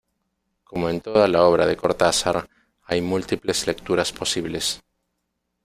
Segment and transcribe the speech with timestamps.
[0.63, 2.49] Como en toda la obra de Cortázar,
[2.87, 4.81] hay múltiples lecturas posibles.